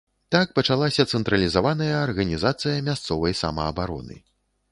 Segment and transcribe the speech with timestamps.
[0.35, 4.15] Так пачалася цэнтралізаваная арганізацыя мясцовай самаабароны.